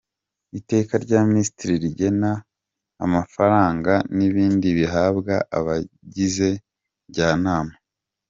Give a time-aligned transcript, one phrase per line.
[0.59, 2.31] Iteka rya Minisitiri rigena
[3.05, 6.49] amafaranga n‟ibindi bihabwa Abagize
[7.07, 7.75] Njyanama